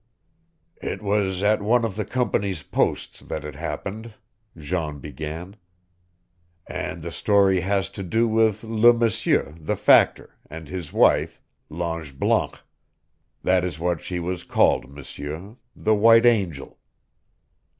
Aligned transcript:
"It 0.81 1.03
was 1.03 1.43
at 1.43 1.61
one 1.61 1.85
of 1.85 1.95
the 1.95 2.05
company's 2.05 2.63
posts 2.63 3.19
that 3.19 3.45
it 3.45 3.53
happened," 3.53 4.15
Jean 4.57 4.97
began, 4.97 5.57
"and 6.65 7.03
the 7.03 7.11
story 7.11 7.59
has 7.59 7.87
to 7.91 8.01
do 8.01 8.27
with 8.27 8.63
Le 8.63 8.93
M'seur, 8.93 9.53
the 9.63 9.75
Factor, 9.75 10.35
and 10.49 10.67
his 10.67 10.91
wife, 10.91 11.39
L'Ange 11.69 12.17
Blanc 12.17 12.55
that 13.43 13.63
is 13.63 13.77
what 13.77 14.01
she 14.01 14.19
was 14.19 14.43
called, 14.43 14.89
M'seur 14.89 15.55
the 15.75 15.93
White 15.93 16.25
Angel. 16.25 16.79